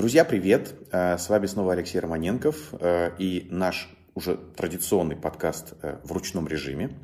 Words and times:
Друзья, 0.00 0.24
привет! 0.24 0.72
Э, 0.92 1.18
с 1.18 1.28
вами 1.28 1.44
снова 1.44 1.74
Алексей 1.74 1.98
Романенков 1.98 2.72
э, 2.72 3.10
и 3.18 3.46
наш 3.50 3.86
уже 4.14 4.38
традиционный 4.56 5.14
подкаст 5.14 5.74
э, 5.82 5.98
в 6.04 6.12
ручном 6.12 6.48
режиме. 6.48 6.96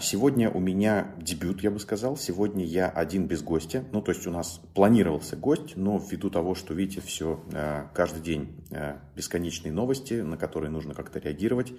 Сегодня 0.00 0.48
у 0.48 0.60
меня 0.60 1.12
дебют, 1.18 1.62
я 1.62 1.70
бы 1.70 1.78
сказал. 1.78 2.16
Сегодня 2.16 2.64
я 2.64 2.88
один 2.88 3.26
без 3.26 3.42
гостя. 3.42 3.84
Ну, 3.92 4.00
то 4.00 4.12
есть 4.12 4.26
у 4.26 4.30
нас 4.30 4.62
планировался 4.72 5.36
гость, 5.36 5.76
но 5.76 5.98
ввиду 5.98 6.30
того, 6.30 6.54
что, 6.54 6.72
видите, 6.72 7.02
все 7.02 7.44
каждый 7.92 8.22
день 8.22 8.56
бесконечные 9.14 9.70
новости, 9.70 10.14
на 10.14 10.38
которые 10.38 10.70
нужно 10.70 10.94
как-то 10.94 11.18
реагировать, 11.18 11.74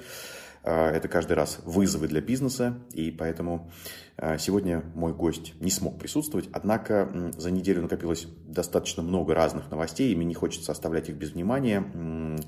это 0.63 1.07
каждый 1.07 1.33
раз 1.33 1.59
вызовы 1.63 2.07
для 2.07 2.21
бизнеса, 2.21 2.79
и 2.93 3.11
поэтому 3.11 3.71
а, 4.17 4.37
сегодня 4.37 4.83
мой 4.95 5.13
гость 5.13 5.53
не 5.61 5.71
смог 5.71 5.97
присутствовать. 5.97 6.49
Однако 6.51 7.31
за 7.37 7.51
неделю 7.51 7.81
накопилось 7.81 8.27
достаточно 8.45 9.01
много 9.01 9.33
разных 9.33 9.71
новостей, 9.71 10.11
и 10.11 10.15
мне 10.15 10.25
не 10.25 10.33
хочется 10.33 10.73
оставлять 10.73 11.07
их 11.07 11.15
без 11.15 11.31
внимания. 11.31 11.83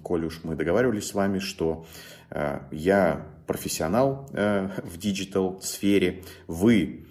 Коль 0.04 0.26
уж 0.26 0.42
мы 0.44 0.56
договаривались 0.56 1.08
с 1.08 1.14
вами, 1.14 1.40
что 1.40 1.86
а, 2.30 2.68
я 2.72 3.26
профессионал 3.48 4.30
в 4.34 4.98
digital 4.98 5.62
сфере, 5.62 6.24
вы, 6.48 7.06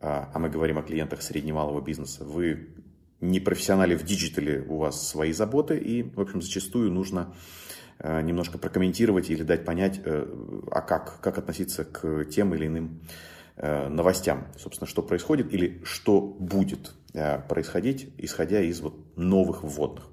а 0.00 0.38
мы 0.38 0.48
говорим 0.48 0.78
о 0.78 0.82
клиентах 0.82 1.22
среднего-малого 1.22 1.80
бизнеса, 1.80 2.24
вы 2.24 2.68
не 3.20 3.38
профессионалы 3.38 3.96
в 3.96 4.04
digital 4.04 4.51
е, 4.51 4.64
у 4.68 4.78
вас 4.78 5.08
свои 5.08 5.32
заботы, 5.32 5.76
и, 5.78 6.02
в 6.02 6.20
общем, 6.20 6.42
зачастую 6.42 6.90
нужно 6.90 7.34
Э, 7.34 7.79
немножко 8.02 8.58
прокомментировать 8.58 9.30
или 9.30 9.42
дать 9.42 9.64
понять, 9.64 10.00
э, 10.04 10.26
а 10.70 10.80
как, 10.80 11.20
как 11.20 11.38
относиться 11.38 11.84
к 11.84 12.24
тем 12.26 12.54
или 12.54 12.66
иным 12.66 13.02
э, 13.56 13.88
новостям, 13.88 14.48
собственно, 14.58 14.88
что 14.88 15.02
происходит 15.02 15.52
или 15.52 15.80
что 15.84 16.20
будет 16.20 16.94
происходить, 17.48 18.14
исходя 18.18 18.60
из 18.60 18.80
вот 18.80 19.16
новых 19.16 19.64
вводных. 19.64 20.04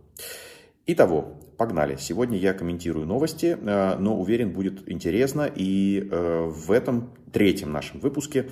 Итого, 0.88 1.40
погнали. 1.56 1.96
Сегодня 1.96 2.40
я 2.40 2.56
комментирую 2.56 3.06
новости, 3.06 3.56
но 3.62 4.20
уверен, 4.20 4.52
будет 4.52 4.90
интересно. 4.90 5.48
И 5.56 6.10
в 6.10 6.72
этом 6.72 7.14
третьем 7.32 7.72
нашем 7.72 8.00
выпуске 8.00 8.50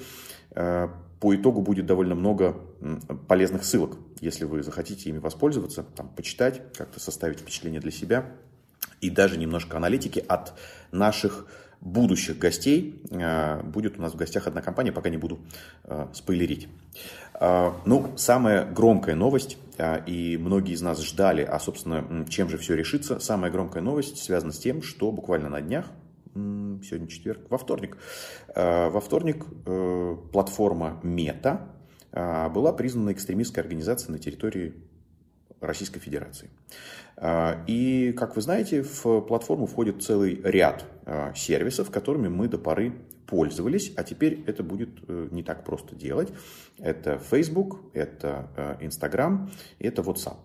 по 0.51 1.35
итогу 1.35 1.61
будет 1.61 1.87
довольно 1.87 2.13
много 2.13 2.55
полезных 3.27 3.63
ссылок, 3.63 3.97
если 4.21 4.45
вы 4.45 4.61
захотите 4.61 5.09
ими 5.09 5.17
воспользоваться, 5.17 5.83
там, 5.95 6.09
почитать, 6.09 6.61
как-то 6.77 6.99
составить 6.99 7.39
впечатление 7.39 7.81
для 7.81 7.91
себя 7.91 8.31
и 9.01 9.09
даже 9.09 9.37
немножко 9.37 9.77
аналитики 9.77 10.23
от 10.27 10.53
наших 10.91 11.47
будущих 11.85 12.37
гостей. 12.39 13.01
Э, 13.11 13.61
будет 13.61 13.97
у 13.97 14.01
нас 14.01 14.13
в 14.13 14.17
гостях 14.17 14.47
одна 14.47 14.61
компания, 14.61 14.91
пока 14.91 15.09
не 15.09 15.17
буду 15.17 15.39
э, 15.83 16.07
спойлерить. 16.13 16.67
Э, 17.39 17.71
ну, 17.85 18.11
самая 18.17 18.65
громкая 18.65 19.15
новость, 19.15 19.57
и 20.05 20.37
многие 20.39 20.73
из 20.73 20.81
нас 20.81 21.03
ждали, 21.03 21.41
а, 21.41 21.59
собственно, 21.59 22.25
чем 22.29 22.49
же 22.49 22.57
все 22.57 22.75
решится. 22.75 23.19
Самая 23.19 23.51
громкая 23.51 23.83
новость 23.83 24.23
связана 24.23 24.53
с 24.53 24.57
тем, 24.57 24.81
что 24.81 25.11
буквально 25.11 25.49
на 25.49 25.59
днях, 25.61 25.87
сегодня 26.33 27.07
четверг, 27.07 27.41
во 27.49 27.57
вторник, 27.57 27.97
во 28.55 29.01
вторник 29.01 29.45
платформа 30.31 31.01
Мета 31.03 31.67
была 32.13 32.71
признана 32.71 33.11
экстремистской 33.11 33.63
организацией 33.63 34.13
на 34.13 34.19
территории 34.19 34.75
Российской 35.65 35.99
Федерации. 35.99 36.49
А, 37.17 37.63
и, 37.67 38.13
как 38.13 38.35
вы 38.35 38.41
знаете, 38.41 38.83
в 38.83 39.21
платформу 39.21 39.65
входит 39.65 40.03
целый 40.03 40.41
ряд 40.43 40.85
а, 41.05 41.33
сервисов, 41.33 41.91
которыми 41.91 42.27
мы 42.27 42.47
до 42.47 42.57
поры 42.57 42.93
пользовались, 43.25 43.91
а 43.95 44.03
теперь 44.03 44.43
это 44.45 44.61
будет 44.61 44.89
э, 45.07 45.29
не 45.31 45.41
так 45.41 45.63
просто 45.63 45.95
делать. 45.95 46.29
Это 46.77 47.17
Facebook, 47.17 47.79
это 47.93 48.47
э, 48.55 48.77
Instagram, 48.81 49.49
это 49.79 50.03
WhatsApp. 50.03 50.37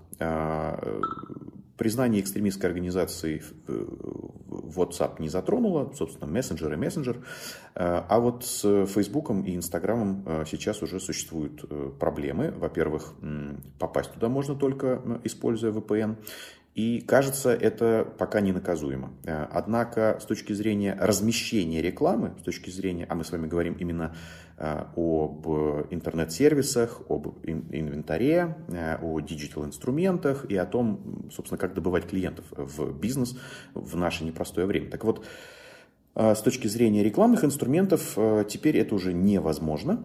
Признание 1.81 2.21
экстремистской 2.21 2.69
организации 2.69 3.43
WhatsApp 3.67 5.15
не 5.19 5.31
затронуло, 5.31 5.91
собственно, 5.97 6.31
мессенджер 6.31 6.71
и 6.75 6.77
мессенджер. 6.77 7.25
А 7.75 8.21
вот 8.21 8.45
с 8.45 8.85
Facebook 8.85 9.31
и 9.31 9.57
Instagram 9.57 10.45
сейчас 10.45 10.83
уже 10.83 11.01
существуют 11.01 11.65
э, 11.71 11.91
проблемы. 11.99 12.51
Во-первых, 12.51 13.15
попасть 13.79 14.13
туда 14.13 14.29
можно 14.29 14.57
только 14.57 15.21
используя 15.25 15.73
VPN. 15.73 16.19
И 16.75 17.01
кажется, 17.01 17.51
это 17.51 18.07
пока 18.17 18.41
не 18.41 18.53
наказуемо. 18.53 19.13
Э, 19.25 19.47
однако, 19.51 20.19
с 20.21 20.25
точки 20.25 20.53
зрения 20.53 20.97
размещения 21.01 21.83
рекламы, 21.83 22.35
с 22.41 22.43
точки 22.43 22.71
зрения, 22.71 23.07
а 23.09 23.17
мы 23.17 23.25
с 23.25 23.33
вами 23.33 23.49
говорим 23.49 23.75
именно 23.75 24.15
э, 24.50 24.50
об 24.61 25.47
интернет-сервисах, 25.91 27.03
об 27.09 27.29
инвентаре, 27.45 28.57
э, 28.69 28.97
о 29.01 29.21
диджитал-инструментах 29.21 30.45
и 30.45 30.57
о 30.57 30.67
том, 30.67 31.31
собственно, 31.33 31.59
как 31.59 31.75
добывать 31.75 32.07
клиентов 32.07 32.45
в 32.51 32.93
бизнес 32.99 33.37
в 33.75 33.97
наше 33.97 34.25
непростое 34.25 34.67
время. 34.67 34.91
Так 34.91 35.05
вот, 35.05 35.25
с 36.15 36.43
точки 36.43 36.67
зрения 36.67 37.05
рекламных 37.05 37.45
инструментов, 37.45 38.19
теперь 38.49 38.77
это 38.77 38.95
уже 38.95 39.13
невозможно. 39.13 40.05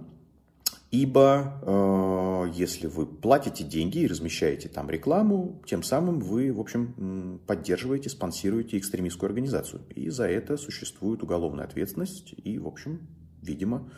Ибо 0.92 1.60
э, 1.62 2.52
если 2.54 2.88
вы 2.88 3.06
платите 3.06 3.66
деньги 3.66 4.00
и 4.00 4.08
размещаете 4.08 4.70
там 4.70 4.90
рекламу, 4.90 5.62
тем 5.66 5.84
самым 5.84 6.20
вы, 6.20 6.54
в 6.54 6.60
общем, 6.62 7.42
поддерживаете, 7.48 8.10
спонсируете 8.10 8.78
экстремистскую 8.78 9.28
организацию. 9.28 9.82
И 9.94 10.10
за 10.10 10.28
это 10.28 10.56
существует 10.56 11.22
уголовная 11.22 11.66
ответственность. 11.66 12.34
И, 12.42 12.58
в 12.60 12.68
общем, 12.68 13.02
видимо, 13.42 13.90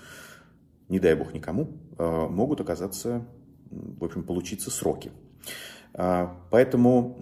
не 0.89 0.99
дай 0.99 1.15
бог 1.15 1.33
никому, 1.33 1.71
э, 1.97 2.27
могут 2.29 2.61
оказаться, 2.61 3.25
в 3.69 4.03
общем, 4.03 4.23
получиться 4.23 4.71
сроки. 4.71 5.11
Э, 5.93 6.27
поэтому 6.49 7.17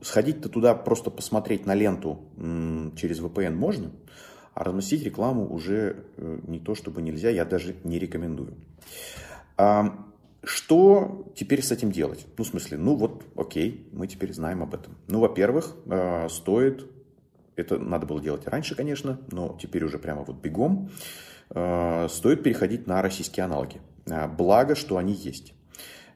сходить-то 0.00 0.48
туда 0.48 0.74
просто 0.74 1.10
посмотреть 1.10 1.66
на 1.66 1.74
ленту 1.74 2.20
через 2.96 3.20
VPN 3.20 3.54
можно– 3.54 3.90
а 4.58 4.64
разместить 4.64 5.04
рекламу 5.04 5.46
уже 5.48 6.04
э, 6.16 6.38
не 6.48 6.58
то 6.58 6.74
чтобы 6.74 7.00
нельзя, 7.00 7.30
я 7.30 7.44
даже 7.44 7.76
не 7.84 7.96
рекомендую. 8.00 8.54
А, 9.56 10.04
что 10.42 11.32
теперь 11.36 11.62
с 11.62 11.70
этим 11.70 11.92
делать? 11.92 12.26
Ну, 12.36 12.42
в 12.42 12.46
смысле, 12.48 12.76
ну 12.76 12.96
вот, 12.96 13.24
окей, 13.36 13.88
мы 13.92 14.08
теперь 14.08 14.32
знаем 14.32 14.64
об 14.64 14.74
этом. 14.74 14.96
Ну, 15.06 15.20
во-первых, 15.20 15.76
стоит, 16.28 16.90
это 17.54 17.78
надо 17.78 18.06
было 18.06 18.20
делать 18.20 18.48
раньше, 18.48 18.74
конечно, 18.74 19.20
но 19.30 19.56
теперь 19.62 19.84
уже 19.84 20.00
прямо 20.00 20.24
вот 20.24 20.42
бегом, 20.42 20.90
стоит 21.50 22.42
переходить 22.42 22.86
на 22.86 23.00
российские 23.02 23.44
аналоги. 23.44 23.80
Благо, 24.36 24.74
что 24.74 24.96
они 24.96 25.12
есть. 25.12 25.54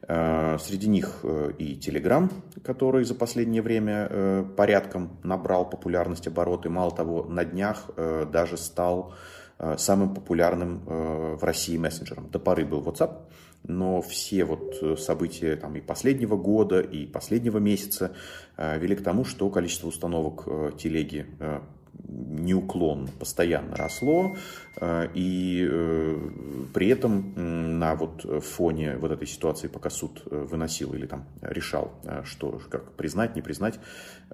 Э, 0.08 0.58
среди 0.58 0.88
них 0.88 1.20
э, 1.22 1.52
и 1.58 1.78
Telegram, 1.78 2.30
который 2.64 3.04
за 3.04 3.14
последнее 3.14 3.62
время 3.62 4.08
э, 4.10 4.44
порядком 4.56 5.18
набрал 5.22 5.68
популярность 5.68 6.26
обороты. 6.26 6.68
Мало 6.68 6.90
того, 6.90 7.24
на 7.24 7.44
днях 7.44 7.90
даже 7.96 8.56
стал 8.56 9.14
самым 9.76 10.12
популярным 10.14 10.82
в 10.86 11.44
России 11.44 11.76
мессенджером. 11.76 12.28
До 12.30 12.40
поры 12.40 12.64
был 12.64 12.82
WhatsApp, 12.82 13.28
но 13.62 14.02
все 14.02 14.44
вот 14.44 14.98
события 14.98 15.54
там, 15.54 15.76
и 15.76 15.80
последнего 15.80 16.36
года, 16.36 16.80
и 16.80 17.06
последнего 17.06 17.58
месяца 17.58 18.12
вели 18.56 18.96
к 18.96 19.04
тому, 19.04 19.24
что 19.24 19.48
количество 19.50 19.86
установок 19.86 20.48
телеги 20.78 21.26
неуклонно, 22.08 23.08
постоянно 23.18 23.76
росло, 23.76 24.36
э, 24.80 25.08
и 25.14 25.66
э, 25.70 26.16
при 26.72 26.88
этом 26.88 27.78
на 27.78 27.94
вот 27.94 28.24
фоне 28.44 28.96
вот 28.96 29.10
этой 29.10 29.26
ситуации, 29.26 29.68
пока 29.68 29.90
суд 29.90 30.22
э, 30.30 30.46
выносил 30.48 30.94
или 30.94 31.06
там 31.06 31.26
решал, 31.40 31.92
что 32.24 32.60
как 32.70 32.92
признать, 32.92 33.36
не 33.36 33.42
признать 33.42 33.78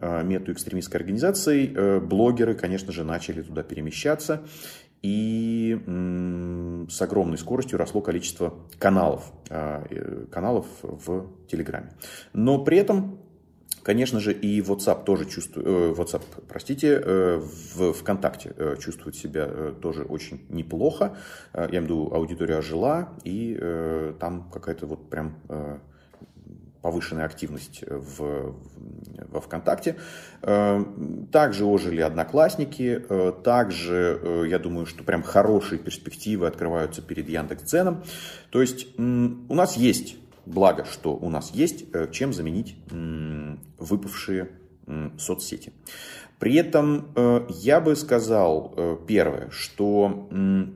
мету 0.01 0.53
экстремистской 0.53 1.01
организацией, 1.01 2.01
блогеры, 2.01 2.55
конечно 2.55 2.93
же, 2.93 3.05
начали 3.05 3.43
туда 3.43 3.63
перемещаться, 3.63 4.43
и 5.03 5.77
с 6.89 7.03
огромной 7.03 7.39
скоростью 7.39 7.79
росло 7.79 8.01
количество 8.01 8.55
каналов, 8.79 9.33
каналов 10.31 10.67
в 10.83 11.27
Телеграме. 11.49 11.93
Но 12.33 12.65
при 12.65 12.79
этом 12.79 13.19
Конечно 13.83 14.21
же, 14.21 14.33
и 14.33 14.61
WhatsApp 14.61 15.05
тоже 15.05 15.25
чувствует, 15.25 15.67
э, 15.67 15.95
WhatsApp, 15.97 16.23
простите, 16.49 17.01
э, 17.03 17.41
в 17.75 17.93
ВКонтакте 17.93 18.53
э, 18.57 18.77
чувствует 18.79 19.17
себя 19.17 19.47
тоже 19.81 20.03
очень 20.03 20.45
неплохо. 20.49 21.17
Я 21.55 21.67
имею 21.67 21.83
в 21.83 21.85
виду, 21.85 22.11
аудитория 22.13 22.59
ожила, 22.59 23.11
и 23.25 23.59
там 24.21 24.51
какая-то 24.53 24.87
вот 24.87 25.09
прям 25.09 25.37
повышенная 26.83 27.25
активность 27.25 27.83
в, 27.89 28.55
во 29.31 29.41
ВКонтакте. 29.41 29.97
Также 30.41 31.65
ожили 31.65 32.01
одноклассники, 32.01 33.03
также, 33.43 34.47
я 34.49 34.59
думаю, 34.59 34.87
что 34.87 35.03
прям 35.03 35.23
хорошие 35.23 35.79
перспективы 35.79 36.47
открываются 36.47 37.03
перед 37.03 37.29
Яндекс.Дзеном. 37.29 38.05
То 38.51 38.61
есть 38.61 38.87
у 38.99 39.55
нас 39.55 39.77
есть 39.77 40.17
благо, 40.49 40.85
что 40.85 41.15
у 41.15 41.29
нас 41.29 41.51
есть 41.53 41.85
э, 41.93 42.09
чем 42.11 42.33
заменить 42.33 42.77
выпавшие 43.79 44.51
соцсети. 45.19 45.73
При 46.39 46.55
этом 46.55 47.13
э, 47.15 47.47
я 47.51 47.81
бы 47.81 47.97
сказал 47.97 48.73
э, 48.77 48.97
первое, 49.07 49.51
что 49.51 50.29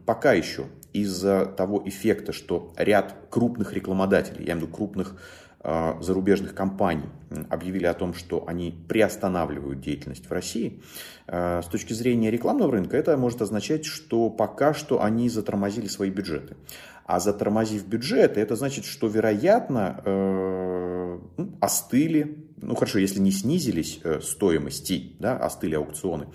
пока 0.04 0.32
еще 0.32 0.66
из-за 0.92 1.46
того 1.46 1.82
эффекта, 1.86 2.32
что 2.32 2.72
ряд 2.76 3.14
крупных 3.30 3.72
рекламодателей, 3.72 4.44
я 4.44 4.52
имею 4.52 4.58
в 4.58 4.68
виду 4.68 4.76
крупных 4.76 5.16
зарубежных 5.62 6.54
компаний 6.54 7.08
объявили 7.48 7.86
о 7.86 7.94
том, 7.94 8.14
что 8.14 8.44
они 8.48 8.74
приостанавливают 8.88 9.80
деятельность 9.80 10.28
в 10.28 10.32
России, 10.32 10.82
с 11.28 11.66
точки 11.70 11.92
зрения 11.92 12.30
рекламного 12.30 12.72
рынка 12.72 12.96
это 12.96 13.16
может 13.16 13.42
означать, 13.42 13.84
что 13.84 14.28
пока 14.28 14.74
что 14.74 15.02
они 15.02 15.28
затормозили 15.28 15.86
свои 15.86 16.10
бюджеты. 16.10 16.56
А 17.04 17.20
затормозив 17.20 17.86
бюджеты, 17.86 18.40
это 18.40 18.54
значит, 18.56 18.84
что, 18.84 19.08
вероятно, 19.08 20.00
э, 20.04 21.18
ну, 21.36 21.52
остыли, 21.60 22.38
ну 22.56 22.74
хорошо, 22.76 23.00
если 23.00 23.18
не 23.18 23.32
снизились 23.32 24.00
э, 24.04 24.20
стоимости, 24.22 25.16
да, 25.18 25.36
остыли 25.36 25.74
аукционы, 25.74 26.28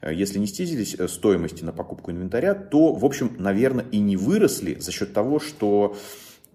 э, 0.00 0.14
если 0.14 0.38
не 0.38 0.46
снизились 0.46 0.96
стоимости 1.10 1.62
на 1.62 1.72
покупку 1.72 2.10
инвентаря, 2.10 2.54
то, 2.54 2.94
в 2.94 3.04
общем, 3.04 3.36
наверное, 3.38 3.84
и 3.92 3.98
не 3.98 4.16
выросли 4.16 4.76
за 4.80 4.92
счет 4.92 5.12
того, 5.12 5.40
что 5.40 5.96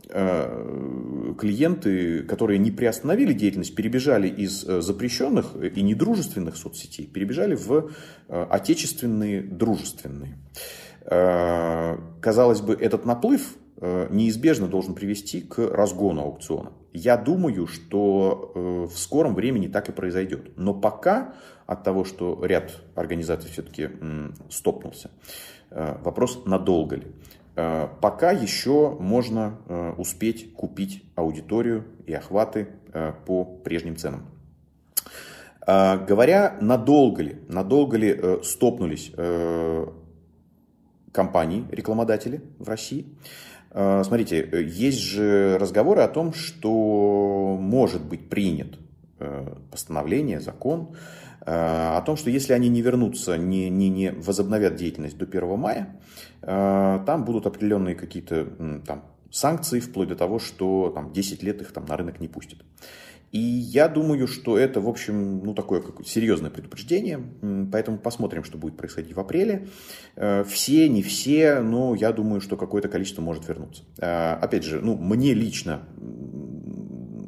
клиенты, 0.10 2.24
которые 2.24 2.58
не 2.58 2.72
приостановили 2.72 3.32
деятельность, 3.32 3.76
перебежали 3.76 4.28
из 4.28 4.62
запрещенных 4.62 5.56
и 5.56 5.84
недружественных 5.84 6.58
соцсетей, 6.58 7.06
перебежали 7.06 7.56
в 7.56 7.92
отечественные 8.28 9.44
дружественные. 9.44 10.40
Казалось 12.22 12.62
бы, 12.62 12.74
этот 12.74 13.06
наплыв 13.06 13.56
Э, 13.82 14.08
неизбежно 14.10 14.68
должен 14.68 14.94
привести 14.94 15.40
к 15.40 15.58
разгону 15.58 16.22
аукциона. 16.22 16.74
Я 16.92 17.16
думаю, 17.16 17.66
что 17.66 18.52
э, 18.54 18.60
в 18.94 18.98
скором 18.98 19.36
времени 19.36 19.68
так 19.68 19.88
и 19.88 19.94
произойдет. 19.94 20.58
Но 20.58 20.74
пока 20.74 21.34
от 21.66 21.86
того, 21.86 22.04
что 22.04 22.46
ряд 22.46 22.74
организаций 22.96 23.50
все-таки 23.50 23.90
стопнулся, 24.50 25.12
э, 25.70 25.96
вопрос 26.04 26.42
надолго 26.46 26.98
ли. 26.98 27.08
Пока 28.02 28.32
еще 28.32 28.96
можно 29.00 29.96
успеть 29.98 30.54
купить 30.54 31.04
аудиторию 31.16 31.86
и 32.06 32.14
охваты 32.14 32.70
по 33.26 33.44
прежним 33.44 33.96
ценам. 33.96 34.28
Говоря, 35.66 36.58
надолго 36.62 37.24
ли, 37.24 37.40
надолго 37.48 37.98
ли 37.98 38.40
стопнулись 38.44 39.12
компании, 41.12 41.66
рекламодатели 41.72 42.42
в 42.60 42.70
России, 42.70 43.18
Э, 43.72 44.02
смотрите, 44.04 44.48
есть 44.68 45.00
же 45.00 45.58
разговоры 45.60 46.02
о 46.02 46.08
том, 46.08 46.34
что 46.34 47.58
может 47.60 48.04
быть 48.04 48.30
принят 48.30 48.80
э, 49.20 49.54
постановление, 49.72 50.40
закон, 50.40 50.96
э, 51.42 51.52
о 51.52 52.02
том, 52.02 52.18
что 52.18 52.30
если 52.30 52.54
они 52.54 52.70
не 52.70 52.82
вернутся, 52.82 53.38
не, 53.38 53.70
не, 53.70 53.90
не 53.90 54.12
возобновят 54.12 54.76
деятельность 54.76 55.18
до 55.18 55.26
1 55.26 55.58
мая, 55.58 56.00
там 56.50 57.26
будут 57.26 57.46
определенные 57.46 57.96
какие-то 57.96 58.82
там, 58.88 59.04
санкции, 59.32 59.80
вплоть 59.80 60.10
до 60.10 60.16
того, 60.16 60.40
что 60.40 60.92
там, 60.94 61.14
10 61.14 61.44
лет 61.44 61.62
их 61.62 61.72
там, 61.72 61.86
на 61.86 61.96
рынок 61.96 62.20
не 62.20 62.28
пустят. 62.28 62.60
И 63.32 63.40
я 63.40 63.88
думаю, 63.88 64.28
что 64.28 64.58
это, 64.58 64.82
в 64.82 64.88
общем, 64.88 65.44
ну, 65.44 65.54
такое 65.54 65.82
как 65.82 66.06
серьезное 66.06 66.50
предупреждение, 66.50 67.22
поэтому 67.72 68.00
посмотрим, 68.00 68.44
что 68.44 68.58
будет 68.58 68.76
происходить 68.76 69.16
в 69.16 69.20
апреле. 69.20 69.68
Э, 70.16 70.44
все, 70.44 70.90
не 70.90 71.04
все, 71.04 71.60
но 71.60 71.94
я 71.94 72.12
думаю, 72.12 72.42
что 72.42 72.58
какое-то 72.58 72.90
количество 72.90 73.22
может 73.22 73.48
вернуться. 73.48 73.84
Э, 74.00 74.34
опять 74.34 74.64
же, 74.64 74.82
ну, 74.82 74.98
мне 74.98 75.36
лично 75.36 75.82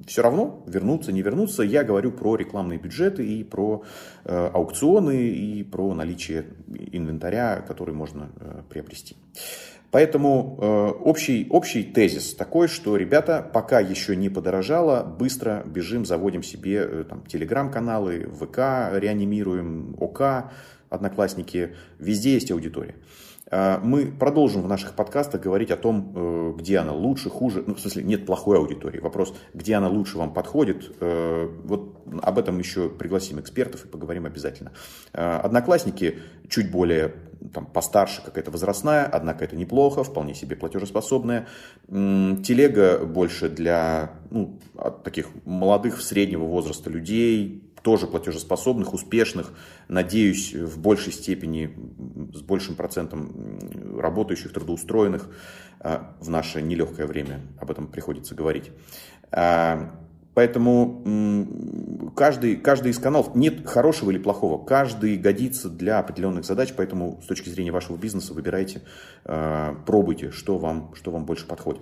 все 0.08 0.24
равно, 0.24 0.64
вернуться, 0.66 1.12
не 1.12 1.22
вернуться, 1.22 1.62
я 1.62 1.84
говорю 1.84 2.12
про 2.12 2.36
рекламные 2.36 2.80
бюджеты 2.80 3.26
и 3.26 3.44
про 3.44 3.84
э, 4.26 4.50
аукционы 4.54 5.30
и 5.30 5.64
про 5.64 5.94
наличие 5.94 6.46
инвентаря, 6.92 7.64
который 7.68 7.94
можно 7.94 8.32
э, 8.40 8.62
приобрести. 8.70 9.16
Поэтому 9.92 10.58
э, 10.58 10.66
общий, 11.04 11.48
общий 11.50 11.84
тезис 11.84 12.34
такой, 12.34 12.70
что, 12.70 12.96
ребята, 12.96 13.48
пока 13.54 13.82
еще 13.82 14.16
не 14.16 14.30
подорожало, 14.30 15.04
быстро 15.04 15.64
бежим, 15.66 16.06
заводим 16.06 16.44
себе 16.44 16.78
э, 16.78 17.04
там, 17.10 17.26
телеграм-каналы, 17.26 18.30
ВК 18.40 18.58
реанимируем, 18.98 19.98
ОК, 20.00 20.52
Одноклассники, 20.90 21.76
везде 22.00 22.34
есть 22.34 22.52
аудитория. 22.52 22.96
Э, 23.52 23.80
мы 23.84 24.06
продолжим 24.06 24.62
в 24.64 24.68
наших 24.68 24.94
подкастах 24.94 25.42
говорить 25.42 25.72
о 25.72 25.78
том, 25.78 26.14
э, 26.16 26.54
где 26.58 26.80
она 26.80 26.94
лучше, 26.94 27.30
хуже. 27.30 27.64
Ну, 27.68 27.76
в 27.76 27.80
смысле, 27.80 28.04
нет 28.04 28.26
плохой 28.26 28.58
аудитории. 28.58 29.00
Вопрос, 29.00 29.34
где 29.54 29.76
она 29.76 29.90
лучше 29.90 30.18
вам 30.18 30.34
подходит. 30.34 30.96
Э, 31.00 31.50
вот 31.66 32.02
об 32.22 32.40
этом 32.40 32.58
еще 32.58 32.90
пригласим 32.90 33.40
экспертов 33.40 33.86
и 33.86 33.88
поговорим 33.88 34.26
обязательно. 34.26 34.72
Одноклассники 35.14 36.20
чуть 36.50 36.72
более 36.72 37.14
там, 37.54 37.66
постарше, 37.66 38.22
какая-то 38.24 38.52
возрастная, 38.52 39.06
однако 39.06 39.44
это 39.44 39.56
неплохо, 39.56 40.04
вполне 40.04 40.34
себе 40.34 40.56
платежеспособная. 40.56 41.48
Телега 41.88 43.06
больше 43.06 43.50
для 43.50 44.12
ну, 44.30 44.60
таких 45.04 45.28
молодых, 45.46 46.02
среднего 46.02 46.46
возраста 46.46 46.90
людей, 46.90 47.71
тоже 47.82 48.08
платежеспособных, 48.08 48.94
успешных, 48.94 49.52
надеюсь, 49.88 50.54
в 50.54 50.80
большей 50.80 51.14
степени, 51.14 51.76
с 52.34 52.42
большим 52.42 52.76
процентом 52.76 53.60
работающих, 53.98 54.54
трудоустроенных 54.54 55.30
в 55.80 56.30
наше 56.30 56.62
нелегкое 56.62 57.08
время, 57.08 57.42
об 57.60 57.72
этом 57.72 57.88
приходится 57.88 58.36
говорить. 58.36 58.72
Поэтому 60.34 61.04
каждый, 62.16 62.56
каждый 62.56 62.92
из 62.92 63.00
каналов, 63.00 63.36
нет 63.36 63.68
хорошего 63.68 64.12
или 64.12 64.18
плохого, 64.18 64.64
каждый 64.64 65.18
годится 65.18 65.70
для 65.70 66.00
определенных 66.00 66.46
задач, 66.46 66.74
поэтому 66.76 67.20
с 67.22 67.26
точки 67.26 67.50
зрения 67.50 67.72
вашего 67.72 67.98
бизнеса 67.98 68.34
выбирайте, 68.34 68.82
а, 69.26 69.76
пробуйте, 69.86 70.32
что 70.32 70.58
вам, 70.58 70.96
что 70.96 71.12
вам 71.12 71.26
больше 71.26 71.46
подходит. 71.46 71.82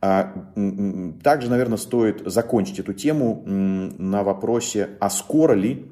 А, 0.00 0.32
также, 1.22 1.50
наверное, 1.50 1.78
стоит 1.78 2.22
закончить 2.24 2.78
эту 2.78 2.92
тему 2.92 3.42
на 3.46 4.22
вопросе, 4.22 4.90
а 5.00 5.10
скоро 5.10 5.54
ли 5.54 5.90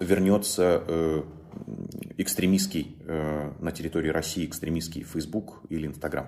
вернется 0.00 0.82
э, 0.86 1.22
экстремистский 2.16 2.96
э, 3.06 3.52
на 3.60 3.70
территории 3.72 4.08
России 4.08 4.44
экстремистский 4.46 5.04
Facebook 5.04 5.60
или 5.68 5.86
Instagram. 5.86 6.26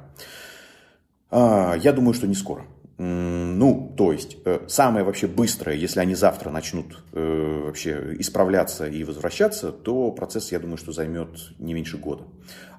А, 1.30 1.74
я 1.74 1.92
думаю, 1.92 2.14
что 2.14 2.26
не 2.26 2.34
скоро. 2.34 2.66
Ну, 2.98 3.91
то 3.96 4.12
есть, 4.12 4.38
э, 4.44 4.60
самое 4.68 5.04
вообще 5.04 5.26
быстрое, 5.26 5.76
если 5.76 6.00
они 6.00 6.14
завтра 6.14 6.50
начнут 6.50 7.02
э, 7.12 7.62
вообще 7.64 8.16
исправляться 8.18 8.86
и 8.86 9.04
возвращаться, 9.04 9.72
то 9.72 10.10
процесс, 10.12 10.52
я 10.52 10.60
думаю, 10.60 10.78
что 10.78 10.92
займет 10.92 11.28
не 11.58 11.74
меньше 11.74 11.98
года. 11.98 12.24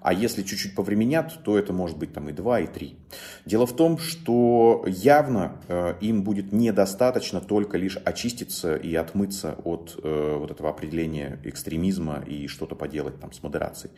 А 0.01 0.11
если 0.11 0.43
чуть-чуть 0.43 0.75
повременят, 0.75 1.43
то 1.43 1.57
это 1.57 1.71
может 1.71 1.97
быть 1.97 2.13
там 2.13 2.27
и 2.27 2.33
2, 2.33 2.59
и 2.61 2.67
3. 2.67 2.97
Дело 3.45 3.65
в 3.65 3.73
том, 3.73 3.97
что 3.97 4.83
явно 4.87 5.61
э, 5.67 5.95
им 6.01 6.23
будет 6.23 6.51
недостаточно 6.51 7.39
только 7.39 7.77
лишь 7.77 7.97
очиститься 7.97 8.75
и 8.75 8.93
отмыться 8.95 9.55
от 9.63 9.97
вот 10.03 10.51
этого 10.51 10.69
определения 10.69 11.39
экстремизма 11.43 12.23
и 12.27 12.47
что-то 12.47 12.75
поделать 12.75 13.19
там 13.19 13.31
с 13.31 13.41
модерацией. 13.43 13.93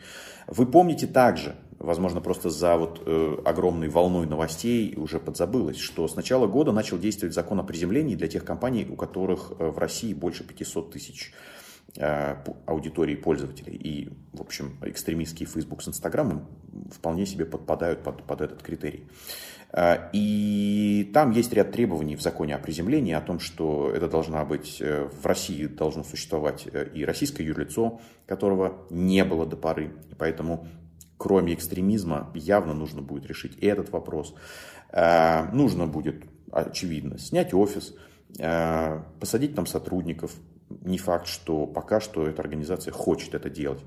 Вы 0.46 0.66
помните 0.66 1.06
также, 1.06 1.56
возможно, 1.78 2.20
просто 2.20 2.50
за 2.50 2.76
вот 2.76 3.02
огромной 3.44 3.88
волной 3.88 4.26
новостей 4.26 4.94
уже 4.96 5.18
подзабылось, 5.18 5.78
что 5.78 6.06
с 6.06 6.14
начала 6.14 6.46
года 6.46 6.72
начал 6.72 6.98
действовать 7.06 7.34
закон 7.34 7.60
о 7.60 7.62
приземлении 7.62 8.16
для 8.16 8.28
тех 8.28 8.44
компаний, 8.44 8.86
у 8.90 8.96
которых 8.96 9.52
э, 9.58 9.66
в 9.68 9.78
России 9.78 10.12
больше 10.12 10.44
500 10.44 10.92
тысяч 10.92 11.32
Э, 11.98 12.36
аудитории 12.66 13.14
пользователей. 13.14 13.74
И, 13.74 14.10
в 14.32 14.42
общем, 14.42 14.76
экстремистские 14.82 15.48
Facebook 15.48 15.82
с 15.82 15.88
Инстаграмом 15.88 16.46
вполне 16.90 17.24
себе 17.24 17.46
подпадают 17.46 18.02
под, 18.02 18.24
под 18.24 18.40
этот 18.42 18.62
критерий. 18.62 19.06
Э, 19.72 20.10
и 20.12 21.10
там 21.14 21.30
есть 21.30 21.54
ряд 21.54 21.72
требований 21.72 22.16
в 22.16 22.20
законе 22.20 22.54
о 22.54 22.58
приземлении 22.58 23.14
о 23.14 23.22
том, 23.22 23.40
что 23.40 23.90
это 23.90 24.08
должна 24.08 24.44
быть, 24.44 24.78
в 24.80 25.24
России 25.24 25.66
должно 25.66 26.04
существовать 26.04 26.68
и 26.92 27.04
российское 27.04 27.44
юрлицо, 27.44 28.00
которого 28.26 28.86
не 28.90 29.24
было 29.24 29.46
до 29.46 29.56
поры. 29.56 29.92
И 30.10 30.14
поэтому, 30.14 30.68
кроме 31.26 31.54
экстремизма, 31.54 32.30
явно 32.34 32.72
нужно 32.72 33.02
будет 33.02 33.26
решить 33.26 33.58
и 33.60 33.66
этот 33.66 33.90
вопрос. 33.90 34.32
Нужно 34.92 35.88
будет, 35.88 36.22
очевидно, 36.52 37.18
снять 37.18 37.52
офис, 37.52 37.96
посадить 39.18 39.56
там 39.56 39.66
сотрудников, 39.66 40.36
не 40.68 40.98
факт, 40.98 41.26
что 41.26 41.66
пока 41.66 41.98
что 41.98 42.28
эта 42.28 42.42
организация 42.42 42.92
хочет 42.92 43.34
это 43.34 43.50
делать. 43.50 43.80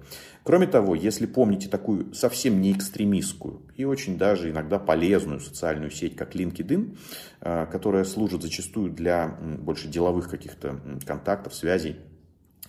Кроме 0.44 0.68
того, 0.68 0.96
если 0.96 1.28
помните 1.28 1.70
такую 1.70 2.14
совсем 2.14 2.60
не 2.60 2.74
экстремистскую 2.74 3.62
и 3.78 3.86
очень 3.86 4.18
даже 4.18 4.50
иногда 4.50 4.78
полезную 4.78 5.40
социальную 5.40 5.92
сеть, 5.92 6.18
как 6.18 6.36
LinkedIn, 6.36 6.98
э, 7.40 7.68
которая 7.72 8.04
служит 8.04 8.42
зачастую 8.42 8.92
для 8.92 9.38
больше 9.62 9.88
деловых 9.88 10.30
каких-то 10.30 10.82
контактов, 11.06 11.54
связей, 11.54 11.96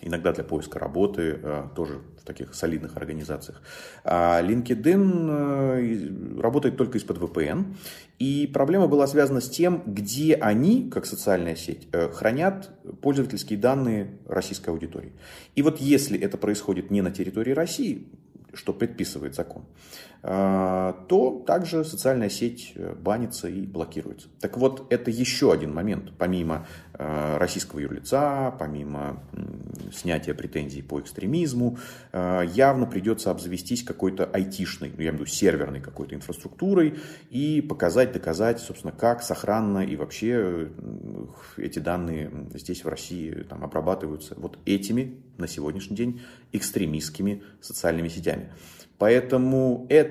иногда 0.01 0.33
для 0.33 0.43
поиска 0.43 0.79
работы, 0.79 1.39
э, 1.41 1.63
тоже 1.75 2.01
в 2.19 2.25
таких 2.25 2.53
солидных 2.53 2.97
организациях. 2.97 3.61
А 4.03 4.41
LinkedIn 4.41 5.29
э, 5.29 6.41
работает 6.41 6.77
только 6.77 6.97
из-под 6.97 7.17
VPN, 7.17 7.75
и 8.19 8.49
проблема 8.53 8.87
была 8.87 9.07
связана 9.07 9.41
с 9.41 9.49
тем, 9.49 9.83
где 9.85 10.35
они, 10.35 10.89
как 10.89 11.05
социальная 11.05 11.55
сеть, 11.55 11.87
э, 11.91 12.09
хранят 12.09 12.69
пользовательские 13.01 13.59
данные 13.59 14.19
российской 14.27 14.69
аудитории. 14.69 15.13
И 15.55 15.61
вот 15.61 15.79
если 15.79 16.19
это 16.19 16.37
происходит 16.37 16.91
не 16.91 17.01
на 17.01 17.11
территории 17.11 17.51
России, 17.51 18.07
что 18.53 18.73
предписывает 18.73 19.35
закон, 19.35 19.65
то 20.21 21.43
также 21.47 21.83
социальная 21.83 22.29
сеть 22.29 22.73
э, 22.75 22.93
банится 22.93 23.47
и 23.47 23.61
блокируется. 23.61 24.27
Так 24.39 24.55
вот, 24.57 24.85
это 24.93 25.09
еще 25.09 25.51
один 25.51 25.73
момент, 25.73 26.11
помимо 26.17 26.67
э, 26.93 27.37
российского 27.37 27.79
юрлица, 27.79 28.53
помимо 28.59 29.23
снятия 29.91 30.35
претензий 30.35 30.83
по 30.83 30.99
экстремизму, 30.99 31.79
э, 32.11 32.43
явно 32.53 32.85
придется 32.85 33.31
обзавестись 33.31 33.83
какой-то 33.83 34.25
айтишной, 34.25 34.89
ну, 34.89 35.01
я 35.01 35.09
имею 35.09 35.13
в 35.13 35.15
виду 35.21 35.25
серверной 35.25 35.81
какой-то 35.81 36.13
инфраструктурой 36.13 36.99
и 37.31 37.61
показать, 37.61 38.11
доказать, 38.11 38.59
собственно, 38.59 38.93
как 38.93 39.23
сохранно 39.23 39.79
и 39.79 39.95
вообще 39.95 40.69
эти 41.57 41.79
данные 41.79 42.31
здесь 42.53 42.83
в 42.83 42.87
России 42.87 43.31
там, 43.49 43.63
обрабатываются 43.63 44.35
вот 44.37 44.59
этими 44.65 45.19
на 45.37 45.47
сегодняшний 45.47 45.95
день 45.95 46.21
экстремистскими 46.51 47.41
социальными 47.59 48.07
сетями. 48.07 48.51
Поэтому 49.01 49.87
это 49.89 50.10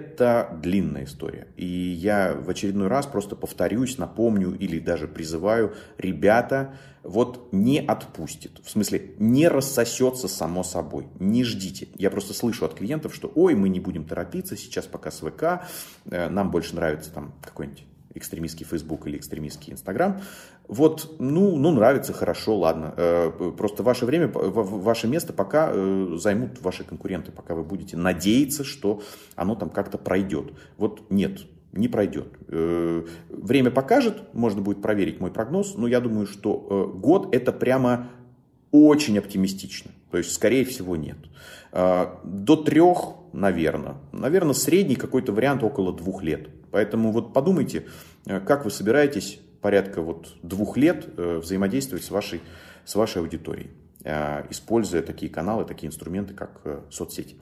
длинная 0.62 1.04
история. 1.04 1.46
И 1.56 1.66
я 1.66 2.34
в 2.34 2.48
очередной 2.48 2.88
раз 2.88 3.06
просто 3.06 3.36
повторюсь, 3.36 3.98
напомню 3.98 4.54
или 4.54 4.78
даже 4.78 5.08
призываю, 5.08 5.74
ребята, 5.98 6.74
вот 7.02 7.48
не 7.52 7.80
отпустит. 7.80 8.60
В 8.64 8.70
смысле, 8.70 9.14
не 9.18 9.48
рассосется 9.48 10.28
само 10.28 10.62
собой. 10.62 11.08
Не 11.18 11.44
ждите. 11.44 11.88
Я 11.96 12.10
просто 12.10 12.34
слышу 12.34 12.64
от 12.64 12.74
клиентов, 12.74 13.14
что 13.14 13.30
ой, 13.34 13.54
мы 13.54 13.68
не 13.68 13.80
будем 13.80 14.04
торопиться, 14.04 14.56
сейчас 14.56 14.86
пока 14.86 15.10
с 15.10 15.20
ВК, 15.20 15.66
э, 16.10 16.28
нам 16.28 16.50
больше 16.50 16.74
нравится 16.74 17.10
там 17.12 17.34
какой-нибудь 17.42 17.84
экстремистский 18.14 18.66
Facebook 18.66 19.06
или 19.06 19.16
экстремистский 19.16 19.72
Instagram. 19.72 20.20
Вот, 20.68 21.16
ну, 21.18 21.56
ну, 21.56 21.70
нравится, 21.72 22.12
хорошо, 22.12 22.56
ладно. 22.58 22.94
Э, 22.96 23.52
просто 23.56 23.82
ваше 23.82 24.06
время, 24.06 24.28
ваше 24.28 25.08
место 25.08 25.32
пока 25.32 25.70
э, 25.72 26.16
займут 26.16 26.60
ваши 26.60 26.84
конкуренты, 26.84 27.32
пока 27.32 27.54
вы 27.54 27.62
будете 27.62 27.96
надеяться, 27.96 28.64
что 28.64 29.02
оно 29.36 29.54
там 29.54 29.70
как-то 29.70 29.98
пройдет. 29.98 30.52
Вот 30.76 31.10
нет, 31.10 31.40
не 31.72 31.88
пройдет. 31.88 32.28
Э, 32.48 33.04
время 33.28 33.70
покажет, 33.70 34.34
можно 34.34 34.60
будет 34.60 34.82
проверить 34.82 35.20
мой 35.20 35.30
прогноз, 35.30 35.74
но 35.76 35.86
я 35.86 36.00
думаю, 36.00 36.26
что 36.26 36.92
год 36.94 37.34
это 37.34 37.52
прямо 37.52 38.08
очень 38.72 39.18
оптимистично. 39.18 39.90
То 40.10 40.18
есть, 40.18 40.32
скорее 40.32 40.64
всего, 40.64 40.96
нет. 40.96 41.18
До 41.72 42.56
трех, 42.56 43.14
наверное. 43.32 43.96
Наверное, 44.10 44.54
средний 44.54 44.96
какой-то 44.96 45.32
вариант 45.32 45.62
около 45.62 45.92
двух 45.92 46.22
лет. 46.24 46.48
Поэтому 46.70 47.12
вот 47.12 47.32
подумайте, 47.32 47.86
как 48.24 48.64
вы 48.64 48.70
собираетесь 48.70 49.40
порядка 49.60 50.02
вот 50.02 50.34
двух 50.42 50.76
лет 50.76 51.06
э, 51.16 51.38
взаимодействовать 51.38 52.04
с 52.04 52.10
вашей, 52.10 52.40
с 52.84 52.94
вашей 52.94 53.18
аудиторией, 53.18 53.70
э, 54.04 54.44
используя 54.50 55.02
такие 55.02 55.30
каналы, 55.30 55.64
такие 55.64 55.88
инструменты, 55.88 56.34
как 56.34 56.60
э, 56.64 56.80
соцсети. 56.90 57.36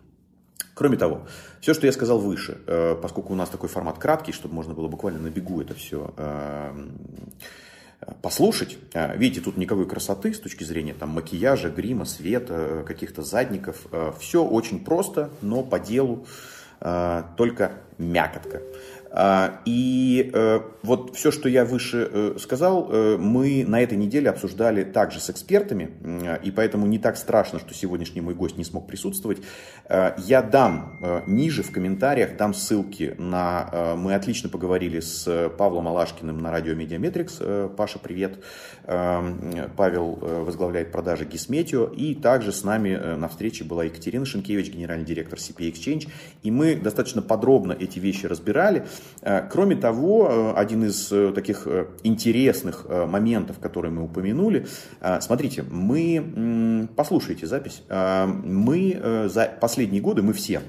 Кроме 0.75 0.97
того, 0.97 1.26
все, 1.61 1.75
что 1.75 1.87
я 1.87 1.92
сказал 1.92 2.20
выше, 2.20 2.56
поскольку 3.02 3.32
у 3.32 3.37
нас 3.37 3.49
такой 3.49 3.68
формат 3.68 3.99
краткий, 3.99 4.30
чтобы 4.30 4.54
можно 4.54 4.75
было 4.75 4.87
буквально 4.87 5.18
на 5.18 5.28
бегу 5.28 5.61
это 5.61 5.75
все 5.75 6.12
послушать. 8.23 8.78
Видите, 9.16 9.40
тут 9.40 9.56
никакой 9.56 9.88
красоты 9.88 10.32
с 10.32 10.38
точки 10.38 10.62
зрения 10.62 10.94
там, 10.94 11.08
макияжа, 11.08 11.68
грима, 11.68 12.04
света, 12.04 12.85
каких-то 12.87 13.23
задников. 13.23 13.87
Все 14.20 14.44
очень 14.44 14.85
просто, 14.85 15.30
но 15.42 15.64
по 15.64 15.80
делу 15.80 16.28
только 16.78 17.73
мякотка. 17.99 18.62
А, 19.10 19.60
и 19.64 20.30
э, 20.32 20.60
вот 20.82 21.16
все, 21.16 21.30
что 21.30 21.48
я 21.48 21.64
выше 21.64 22.08
э, 22.10 22.36
сказал, 22.38 22.88
э, 22.90 23.16
мы 23.16 23.64
на 23.66 23.80
этой 23.80 23.96
неделе 23.96 24.28
обсуждали 24.28 24.84
также 24.84 25.20
с 25.20 25.30
экспертами, 25.30 25.90
и 26.42 26.50
поэтому 26.50 26.86
не 26.86 26.98
так 26.98 27.16
страшно, 27.16 27.58
что 27.58 27.72
сегодняшний 27.72 28.20
мой 28.20 28.34
гость 28.34 28.58
не 28.58 28.64
смог 28.64 28.86
присутствовать. 28.86 29.38
Я 30.18 30.42
дам 30.42 30.98
ниже 31.26 31.62
в 31.62 31.70
комментариях, 31.70 32.36
дам 32.36 32.52
ссылки 32.52 33.14
на... 33.18 33.94
Мы 33.96 34.14
отлично 34.14 34.48
поговорили 34.48 35.00
с 35.00 35.50
Павлом 35.56 35.88
Алашкиным 35.88 36.38
на 36.38 36.50
радио 36.50 36.74
MediaMetrics. 36.75 37.40
Паша, 37.76 37.98
привет. 37.98 38.42
Павел 38.84 40.18
возглавляет 40.20 40.92
продажи 40.92 41.24
Gismeteo. 41.25 41.87
И 41.86 42.14
также 42.14 42.52
с 42.52 42.64
нами 42.64 42.94
на 43.16 43.28
встрече 43.28 43.64
была 43.64 43.84
Екатерина 43.84 44.24
Шенкевич, 44.24 44.70
генеральный 44.70 45.06
директор 45.06 45.38
CP 45.38 45.72
Exchange. 45.72 46.08
И 46.42 46.50
мы 46.50 46.76
достаточно 46.76 47.22
подробно 47.22 47.72
эти 47.72 47.98
вещи 47.98 48.26
разбирали. 48.26 48.86
Э, 49.22 49.48
кроме 49.50 49.76
того, 49.76 50.28
э, 50.28 50.52
один 50.56 50.84
из 50.84 51.10
э, 51.12 51.32
таких 51.34 51.66
интересных 52.02 52.86
моментов, 52.88 53.58
которые 53.58 53.92
мы 53.92 54.02
упомянули, 54.02 54.66
смотрите, 55.20 55.64
мы, 55.68 56.88
послушайте 56.96 57.46
запись, 57.46 57.82
мы 57.88 59.28
за 59.28 59.50
последние 59.60 60.00
годы, 60.00 60.22
мы 60.22 60.32
все, 60.32 60.62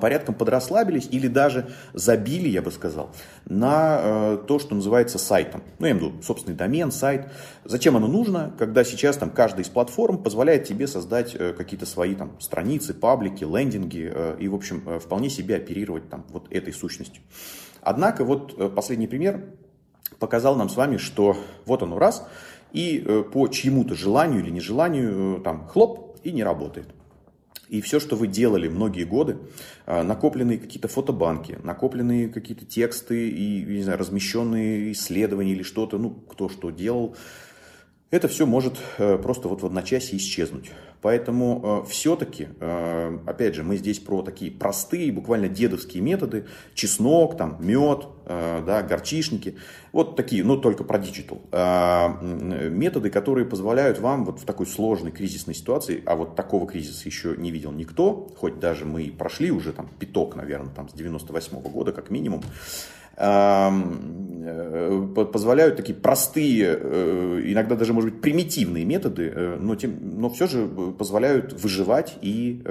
порядком 0.00 0.34
подрасслабились 0.34 1.08
или 1.10 1.28
даже 1.28 1.70
забили, 1.92 2.48
я 2.48 2.62
бы 2.62 2.70
сказал, 2.70 3.10
на 3.46 4.36
то, 4.46 4.58
что 4.58 4.74
называется 4.74 5.18
сайтом. 5.18 5.62
Ну, 5.78 5.86
я 5.86 5.92
имею 5.92 6.06
в 6.06 6.10
виду 6.10 6.22
собственный 6.22 6.56
домен, 6.56 6.92
сайт. 6.92 7.28
Зачем 7.64 7.96
оно 7.96 8.06
нужно, 8.06 8.52
когда 8.58 8.84
сейчас 8.84 9.16
там 9.16 9.30
каждая 9.30 9.64
из 9.64 9.68
платформ 9.68 10.22
позволяет 10.22 10.64
тебе 10.64 10.86
создать 10.86 11.32
какие-то 11.56 11.86
свои 11.86 12.14
там 12.14 12.32
страницы, 12.40 12.94
паблики, 12.94 13.44
лендинги 13.44 14.12
и, 14.38 14.48
в 14.48 14.54
общем, 14.54 15.00
вполне 15.00 15.30
себе 15.30 15.56
оперировать 15.56 16.08
там 16.08 16.24
вот 16.30 16.46
этой 16.50 16.72
сущностью. 16.72 17.22
Однако 17.82 18.24
вот 18.24 18.54
э, 18.56 18.68
последний 18.68 19.08
пример 19.08 19.44
показал 20.18 20.54
нам 20.54 20.68
с 20.68 20.76
вами, 20.76 20.96
что 20.96 21.36
вот 21.66 21.82
оно 21.82 21.98
раз, 21.98 22.26
и 22.72 23.02
э, 23.04 23.24
по 23.24 23.48
чьему-то 23.48 23.94
желанию 23.94 24.40
или 24.40 24.50
нежеланию 24.50 25.38
э, 25.38 25.40
там 25.42 25.66
хлоп 25.66 26.16
и 26.22 26.30
не 26.30 26.44
работает. 26.44 26.86
И 27.72 27.80
все, 27.80 28.00
что 28.00 28.16
вы 28.16 28.26
делали 28.26 28.68
многие 28.68 29.04
годы, 29.04 29.38
накопленные 29.86 30.58
какие-то 30.58 30.88
фотобанки, 30.88 31.58
накопленные 31.62 32.28
какие-то 32.28 32.66
тексты 32.66 33.30
и, 33.30 33.64
не 33.64 33.82
знаю, 33.82 33.98
размещенные 33.98 34.92
исследования 34.92 35.52
или 35.52 35.62
что-то, 35.62 35.96
ну, 35.96 36.10
кто 36.10 36.50
что 36.50 36.70
делал, 36.70 37.16
это 38.12 38.28
все 38.28 38.46
может 38.46 38.74
просто 38.96 39.48
вот 39.48 39.62
в 39.62 39.66
одночасье 39.66 40.16
исчезнуть. 40.16 40.70
Поэтому 41.02 41.82
э, 41.84 41.90
все-таки, 41.90 42.48
э, 42.60 43.18
опять 43.26 43.56
же, 43.56 43.64
мы 43.64 43.76
здесь 43.76 43.98
про 43.98 44.22
такие 44.22 44.52
простые, 44.52 45.10
буквально 45.10 45.48
дедовские 45.48 46.00
методы. 46.00 46.46
Чеснок, 46.74 47.36
там, 47.36 47.58
мед, 47.60 48.06
э, 48.24 48.62
да, 48.64 48.82
горчишники. 48.82 49.56
Вот 49.90 50.14
такие, 50.14 50.44
но 50.44 50.56
только 50.56 50.84
про 50.84 50.98
digital. 51.00 51.42
Э, 51.50 52.22
методы, 52.70 53.10
которые 53.10 53.46
позволяют 53.46 53.98
вам 53.98 54.24
вот 54.24 54.38
в 54.38 54.44
такой 54.44 54.66
сложной 54.66 55.10
кризисной 55.10 55.56
ситуации, 55.56 56.00
а 56.06 56.14
вот 56.14 56.36
такого 56.36 56.68
кризиса 56.68 57.08
еще 57.08 57.34
не 57.36 57.50
видел 57.50 57.72
никто, 57.72 58.28
хоть 58.36 58.60
даже 58.60 58.84
мы 58.84 59.12
прошли 59.18 59.50
уже 59.50 59.72
там 59.72 59.88
пяток, 59.98 60.36
наверное, 60.36 60.72
там 60.72 60.88
с 60.88 60.92
98 60.92 61.58
-го 61.58 61.68
года 61.68 61.90
как 61.90 62.10
минимум, 62.10 62.44
Э, 63.01 63.01
позволяют 65.14 65.76
такие 65.76 65.94
простые, 65.94 66.78
э, 66.80 67.40
иногда 67.44 67.76
даже, 67.76 67.92
может 67.92 68.12
быть, 68.12 68.20
примитивные 68.20 68.84
методы, 68.84 69.32
э, 69.34 69.56
но, 69.60 69.76
тем, 69.76 69.96
но 70.20 70.30
все 70.30 70.46
же 70.46 70.66
позволяют 70.66 71.52
выживать 71.52 72.16
и, 72.22 72.62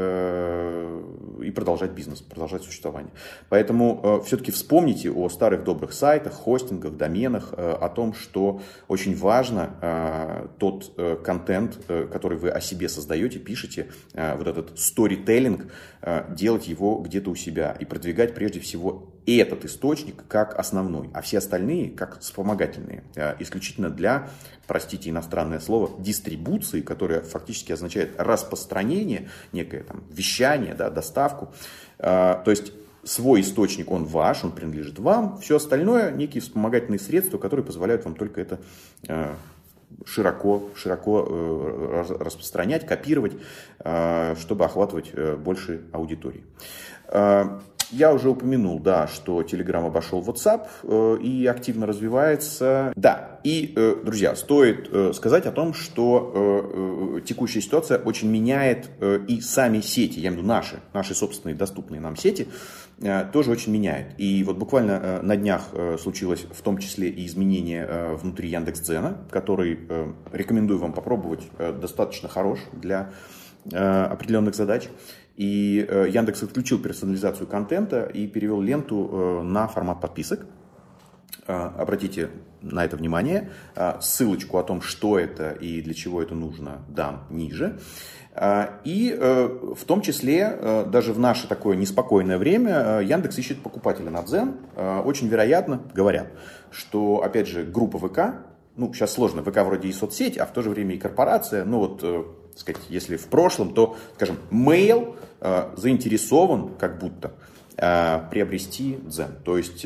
и 1.41 1.51
продолжать 1.51 1.91
бизнес, 1.91 2.21
продолжать 2.21 2.63
существование. 2.63 3.11
Поэтому 3.49 4.21
все-таки 4.25 4.51
вспомните 4.51 5.11
о 5.11 5.29
старых 5.29 5.63
добрых 5.63 5.93
сайтах, 5.93 6.33
хостингах, 6.33 6.95
доменах, 6.97 7.53
о 7.53 7.89
том, 7.89 8.13
что 8.13 8.61
очень 8.87 9.15
важно 9.15 10.49
тот 10.59 10.93
контент, 11.23 11.79
который 11.87 12.37
вы 12.37 12.49
о 12.49 12.61
себе 12.61 12.89
создаете, 12.89 13.39
пишете, 13.39 13.87
вот 14.13 14.47
этот 14.47 14.77
storytelling, 14.77 15.69
делать 16.29 16.67
его 16.67 16.99
где-то 16.99 17.29
у 17.31 17.35
себя 17.35 17.75
и 17.79 17.85
продвигать 17.85 18.33
прежде 18.35 18.59
всего 18.59 19.10
этот 19.25 19.65
источник 19.65 20.23
как 20.27 20.57
основной, 20.57 21.09
а 21.13 21.21
все 21.21 21.37
остальные 21.37 21.91
как 21.91 22.19
вспомогательные, 22.19 23.03
э, 23.15 23.35
исключительно 23.39 23.89
для, 23.89 24.29
простите 24.67 25.09
иностранное 25.09 25.59
слово, 25.59 25.91
дистрибуции, 25.99 26.81
которое 26.81 27.21
фактически 27.21 27.71
означает 27.71 28.15
распространение, 28.17 29.29
некое 29.51 29.83
там 29.83 30.03
вещание, 30.09 30.73
да, 30.73 30.89
доставку. 30.89 31.53
Э, 31.99 32.41
то 32.43 32.51
есть 32.51 32.73
свой 33.03 33.41
источник, 33.41 33.91
он 33.91 34.05
ваш, 34.05 34.43
он 34.43 34.51
принадлежит 34.51 34.99
вам, 34.99 35.37
все 35.39 35.57
остальное 35.57 36.11
некие 36.11 36.41
вспомогательные 36.41 36.99
средства, 36.99 37.37
которые 37.37 37.65
позволяют 37.65 38.05
вам 38.05 38.15
только 38.15 38.41
это 38.41 38.59
э, 39.07 39.33
широко, 40.05 40.69
широко 40.75 42.05
распространять, 42.19 42.87
копировать, 42.87 43.33
чтобы 44.39 44.63
охватывать 44.63 45.13
больше 45.37 45.81
аудитории. 45.91 46.45
Я 47.91 48.13
уже 48.13 48.29
упомянул, 48.29 48.79
да, 48.79 49.07
что 49.07 49.41
Telegram 49.41 49.85
обошел 49.85 50.21
WhatsApp 50.21 50.67
э, 50.83 51.17
и 51.21 51.45
активно 51.45 51.85
развивается. 51.85 52.93
Да, 52.95 53.39
и, 53.43 53.73
э, 53.75 53.95
друзья, 54.03 54.33
стоит 54.35 54.87
э, 54.91 55.11
сказать 55.13 55.45
о 55.45 55.51
том, 55.51 55.73
что 55.73 57.19
текущая 57.25 57.61
ситуация 57.61 57.97
очень 57.97 58.29
меняет 58.29 58.89
и 59.27 59.41
сами 59.41 59.81
сети, 59.81 60.19
я 60.19 60.29
имею 60.29 60.33
в 60.33 60.37
виду 60.39 60.47
наши, 60.47 60.79
наши 60.93 61.13
собственные 61.13 61.55
доступные 61.55 61.99
нам 61.99 62.15
сети, 62.15 62.47
тоже 63.33 63.51
очень 63.51 63.73
меняет. 63.73 64.13
И 64.17 64.43
вот 64.43 64.57
буквально 64.57 65.21
на 65.21 65.35
днях 65.35 65.69
случилось 65.99 66.45
в 66.51 66.61
том 66.61 66.77
числе 66.77 67.09
и 67.09 67.25
изменение 67.25 68.15
внутри 68.15 68.49
Яндекс.Дзена, 68.49 69.17
который 69.29 69.79
рекомендую 70.31 70.79
вам 70.79 70.93
попробовать, 70.93 71.41
достаточно 71.79 72.29
хорош 72.29 72.59
для 72.73 73.11
определенных 73.65 74.55
задач. 74.55 74.89
И 75.35 75.87
Яндекс 76.09 76.43
отключил 76.43 76.79
персонализацию 76.79 77.47
контента 77.47 78.03
и 78.03 78.27
перевел 78.27 78.61
ленту 78.61 79.41
на 79.43 79.67
формат 79.67 80.01
подписок. 80.01 80.45
Обратите 81.47 82.29
на 82.61 82.85
это 82.85 82.97
внимание. 82.97 83.49
Ссылочку 84.01 84.57
о 84.57 84.63
том, 84.63 84.81
что 84.81 85.17
это 85.17 85.51
и 85.51 85.81
для 85.81 85.93
чего 85.93 86.21
это 86.21 86.35
нужно, 86.35 86.81
дам 86.89 87.25
ниже. 87.29 87.79
И 88.85 89.15
э, 89.19 89.59
в 89.75 89.83
том 89.83 90.01
числе, 90.01 90.57
э, 90.57 90.85
даже 90.85 91.11
в 91.11 91.19
наше 91.19 91.49
такое 91.49 91.75
неспокойное 91.75 92.37
время, 92.37 92.99
э, 93.01 93.03
Яндекс 93.03 93.37
ищет 93.37 93.61
покупателя 93.61 94.09
на 94.09 94.23
Дзен. 94.23 94.55
Очень 95.03 95.27
вероятно, 95.27 95.81
говорят, 95.93 96.27
что, 96.71 97.23
опять 97.23 97.47
же, 97.47 97.63
группа 97.63 97.99
ВК, 97.99 98.35
ну, 98.77 98.93
сейчас 98.93 99.11
сложно, 99.13 99.43
ВК 99.43 99.57
вроде 99.57 99.89
и 99.89 99.91
соцсеть, 99.91 100.37
а 100.37 100.45
в 100.45 100.53
то 100.53 100.61
же 100.61 100.69
время 100.69 100.95
и 100.95 100.97
корпорация, 100.97 101.65
ну, 101.65 101.79
вот, 101.79 102.40
так 102.51 102.59
сказать, 102.59 102.81
если 102.89 103.17
в 103.17 103.27
прошлом, 103.27 103.73
то, 103.73 103.97
скажем, 104.15 104.37
Mail 104.51 105.15
заинтересован, 105.75 106.75
как 106.75 106.99
будто, 106.99 107.31
приобрести 107.75 108.99
Дзен. 109.03 109.37
То 109.43 109.57
есть, 109.57 109.85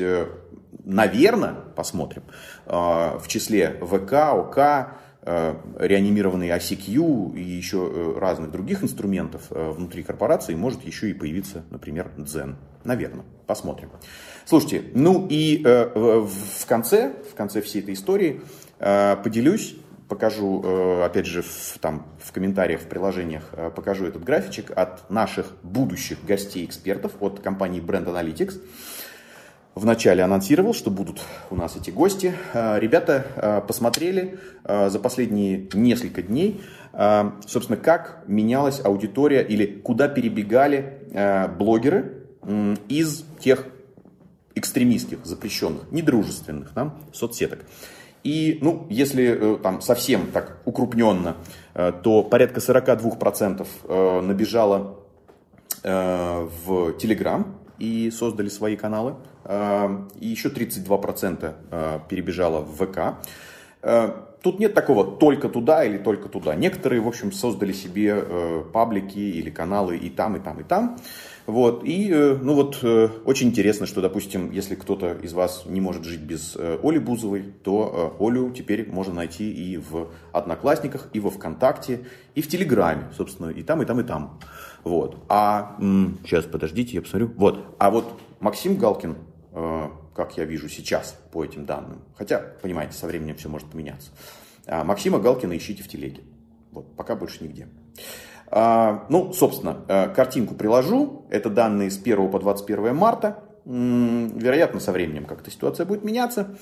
наверное, 0.84 1.54
посмотрим, 1.74 2.24
в 2.66 3.24
числе 3.26 3.80
ВК, 3.80 4.12
ОК, 4.12 4.96
Э, 5.28 5.56
реанимированный 5.80 6.50
ICQ 6.50 7.36
и 7.36 7.42
еще 7.42 7.90
э, 7.92 8.16
разных 8.16 8.52
других 8.52 8.84
инструментов 8.84 9.42
э, 9.50 9.72
внутри 9.72 10.04
корпорации 10.04 10.54
может 10.54 10.84
еще 10.84 11.10
и 11.10 11.14
появиться, 11.14 11.64
например, 11.70 12.12
Дзен. 12.16 12.54
Наверное, 12.84 13.24
посмотрим. 13.48 13.90
Слушайте, 14.44 14.84
ну 14.94 15.26
и 15.28 15.60
в 15.64 16.66
конце, 16.68 17.12
в 17.28 17.34
конце 17.34 17.60
всей 17.60 17.82
этой 17.82 17.94
истории 17.94 18.40
поделюсь, 18.78 19.74
покажу, 20.08 21.02
опять 21.02 21.26
же, 21.26 21.42
в, 21.42 21.78
там, 21.80 22.06
в 22.22 22.32
комментариях, 22.32 22.80
в 22.80 22.86
приложениях 22.86 23.50
покажу 23.74 24.06
этот 24.06 24.24
графичек 24.24 24.70
от 24.76 25.08
наших 25.10 25.52
будущих 25.62 26.24
гостей-экспертов 26.24 27.12
от 27.20 27.40
компании 27.40 27.82
Brand 27.82 28.06
Analytics 28.06 28.60
вначале 29.74 30.24
анонсировал, 30.24 30.74
что 30.74 30.90
будут 30.90 31.20
у 31.50 31.54
нас 31.54 31.76
эти 31.76 31.90
гости. 31.90 32.34
А, 32.54 32.78
ребята 32.78 33.62
посмотрели 33.68 34.38
за 34.64 34.98
последние 34.98 35.68
несколько 35.74 36.22
дней, 36.22 36.62
собственно, 37.46 37.76
как 37.76 38.24
менялась 38.26 38.80
аудитория 38.82 39.42
или 39.42 39.66
куда 39.66 40.08
перебегали 40.08 41.46
блогеры 41.58 42.26
из 42.88 43.24
тех 43.38 43.66
экстремистских, 44.54 45.24
запрещенных, 45.24 45.92
недружественных 45.92 46.72
да, 46.74 46.94
соцсеток. 47.12 47.60
И, 48.26 48.58
ну, 48.60 48.88
если 48.90 49.54
э, 49.54 49.58
там 49.62 49.80
совсем 49.80 50.32
так 50.32 50.58
укрупненно, 50.64 51.36
э, 51.74 51.92
то 52.02 52.24
порядка 52.24 52.58
42% 52.58 53.64
э, 53.84 54.20
набежало 54.20 54.96
в 55.84 56.96
Telegram 56.98 57.44
и 57.78 58.10
создали 58.10 58.48
свои 58.48 58.74
каналы. 58.74 59.14
И 60.18 60.26
еще 60.26 60.48
32% 60.48 61.54
э, 61.70 61.98
перебежало 62.08 62.62
в 62.62 62.74
ВК. 62.74 62.98
Э, 64.46 64.50
тут 64.50 64.60
нет 64.60 64.74
такого 64.74 65.04
только 65.04 65.48
туда 65.48 65.84
или 65.84 65.98
только 65.98 66.28
туда. 66.28 66.54
Некоторые, 66.54 67.00
в 67.00 67.08
общем, 67.08 67.32
создали 67.32 67.72
себе 67.72 68.14
э, 68.16 68.64
паблики 68.72 69.18
или 69.18 69.50
каналы 69.50 69.96
и 69.96 70.08
там, 70.08 70.36
и 70.36 70.40
там, 70.40 70.60
и 70.60 70.62
там. 70.62 70.98
Вот. 71.46 71.82
И, 71.84 72.12
ну 72.12 72.54
вот, 72.54 72.82
очень 72.82 73.48
интересно, 73.48 73.86
что, 73.86 74.00
допустим, 74.00 74.50
если 74.50 74.74
кто-то 74.74 75.12
из 75.12 75.32
вас 75.32 75.62
не 75.66 75.80
может 75.80 76.04
жить 76.04 76.20
без 76.20 76.56
Оли 76.56 76.98
Бузовой, 76.98 77.44
то 77.62 78.16
Олю 78.18 78.50
теперь 78.50 78.90
можно 78.90 79.14
найти 79.14 79.52
и 79.52 79.76
в 79.76 80.08
Одноклассниках, 80.32 81.08
и 81.12 81.20
во 81.20 81.30
Вконтакте, 81.30 82.00
и 82.34 82.42
в 82.42 82.48
Телеграме, 82.48 83.04
собственно, 83.16 83.50
и 83.50 83.62
там, 83.62 83.80
и 83.80 83.84
там, 83.84 84.00
и 84.00 84.02
там. 84.02 84.40
Вот. 84.82 85.18
А, 85.28 85.76
сейчас, 86.24 86.46
подождите, 86.46 86.96
я 86.96 87.02
посмотрю. 87.02 87.30
Вот. 87.36 87.76
А 87.78 87.90
вот 87.90 88.20
Максим 88.40 88.76
Галкин 88.76 89.14
Э, 89.58 89.88
как 90.16 90.38
я 90.38 90.44
вижу 90.44 90.68
сейчас 90.68 91.14
по 91.30 91.44
этим 91.44 91.66
данным. 91.66 92.00
Хотя, 92.16 92.38
понимаете, 92.62 92.94
со 92.94 93.06
временем 93.06 93.36
все 93.36 93.50
может 93.50 93.70
поменяться. 93.70 94.10
А, 94.66 94.82
Максима 94.82 95.18
Галкина 95.18 95.56
ищите 95.56 95.82
в 95.82 95.88
телеге. 95.88 96.22
Вот, 96.72 96.96
пока 96.96 97.14
больше 97.14 97.44
нигде. 97.44 97.68
А, 98.48 99.04
ну, 99.10 99.34
собственно, 99.34 99.84
э, 99.88 100.08
картинку 100.14 100.54
приложу. 100.54 101.26
Это 101.28 101.50
данные 101.50 101.90
с 101.90 101.98
1 101.98 102.30
по 102.30 102.38
21 102.38 102.96
марта. 102.96 103.44
Вероятно, 103.66 104.80
со 104.80 104.92
временем 104.92 105.26
как-то 105.26 105.50
ситуация 105.50 105.84
будет 105.84 106.02
меняться. 106.02 106.56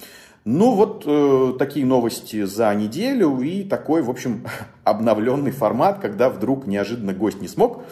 Ну, 0.45 0.75
вот 0.75 1.05
э, 1.07 1.53
такие 1.59 1.87
новости 1.87 2.43
за 2.45 2.75
неделю 2.75 3.41
и 3.41 3.63
такой, 3.63 4.03
в 4.03 4.11
общем, 4.11 4.47
обновленный 4.85 5.53
формат, 5.53 6.01
когда 6.01 6.29
вдруг 6.29 6.67
неожиданно 6.67 7.13
гость 7.13 7.41
не 7.41 7.49
смог. 7.49 7.85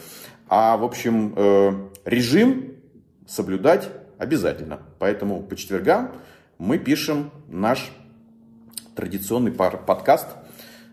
А, 0.48 0.76
в 0.76 0.82
общем, 0.82 1.34
э, 1.36 1.72
режим 2.04 2.74
соблюдать 3.26 3.88
Обязательно. 4.22 4.78
Поэтому 5.00 5.42
по 5.42 5.56
четвергам 5.56 6.12
мы 6.56 6.78
пишем 6.78 7.32
наш 7.48 7.90
традиционный 8.94 9.50
подкаст 9.50 10.28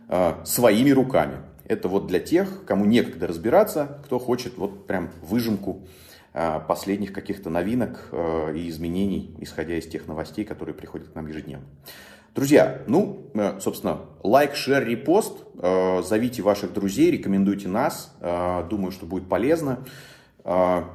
э, 0.08 0.34
своими 0.46 0.90
руками. 0.90 1.38
Это 1.66 1.90
вот 1.90 2.08
для 2.08 2.20
тех, 2.20 2.66
кому 2.66 2.86
некогда 2.86 3.28
разбираться, 3.28 4.00
кто 4.04 4.18
хочет 4.18 4.58
вот 4.58 4.88
прям 4.88 5.12
выжимку 5.22 5.86
э, 6.34 6.60
последних 6.68 7.14
каких-то 7.14 7.52
новинок 7.52 8.08
э, 8.12 8.56
и 8.56 8.68
изменений, 8.68 9.36
исходя 9.38 9.78
из 9.78 9.86
тех 9.86 10.08
новостей, 10.08 10.44
которые 10.44 10.74
приходят 10.74 11.10
к 11.10 11.14
нам 11.14 11.28
ежедневно. 11.28 11.68
Друзья, 12.34 12.82
ну, 12.88 13.28
собственно, 13.60 14.02
лайк, 14.24 14.56
шер, 14.56 14.88
репост. 14.88 15.44
Зовите 15.56 16.42
ваших 16.42 16.74
друзей, 16.74 17.12
рекомендуйте 17.12 17.68
нас. 17.68 18.16
Думаю, 18.22 18.92
что 18.92 19.08
будет 19.08 19.28
полезно, 19.28 19.80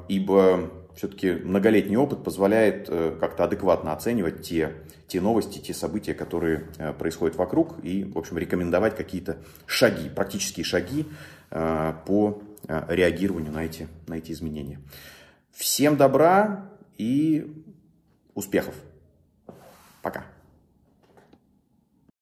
ибо 0.09 0.71
все-таки 0.97 1.33
многолетний 1.33 1.97
опыт 1.97 2.23
позволяет 2.23 2.89
э, 2.89 3.17
как-то 3.19 3.45
адекватно 3.45 3.93
оценивать 3.93 4.43
те, 4.43 4.75
те 5.09 5.21
новости, 5.21 5.59
те 5.59 5.75
события, 5.75 6.15
которые 6.15 6.69
э, 6.79 6.93
происходят 6.93 7.37
вокруг, 7.37 7.85
и, 7.85 8.05
в 8.05 8.19
общем, 8.19 8.39
рекомендовать 8.39 8.97
какие-то 8.97 9.39
шаги, 9.67 10.09
практические 10.09 10.65
шаги 10.65 11.07
э, 11.51 11.95
по 12.07 12.43
реагированию 12.67 13.53
на 13.53 13.65
эти, 13.65 13.89
на 14.07 14.15
эти 14.15 14.33
изменения. 14.33 14.81
Всем 15.53 15.97
добра 15.97 16.71
и 16.97 17.63
успехов! 18.35 18.75